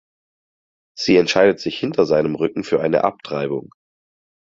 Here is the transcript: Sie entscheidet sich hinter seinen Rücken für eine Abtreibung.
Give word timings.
Sie 0.97 1.15
entscheidet 1.17 1.59
sich 1.59 1.77
hinter 1.77 2.07
seinen 2.07 2.33
Rücken 2.33 2.63
für 2.63 2.81
eine 2.81 3.03
Abtreibung. 3.03 3.69